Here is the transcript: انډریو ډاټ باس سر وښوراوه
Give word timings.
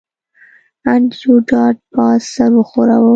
انډریو 0.91 1.35
ډاټ 1.49 1.75
باس 1.93 2.21
سر 2.33 2.51
وښوراوه 2.55 3.09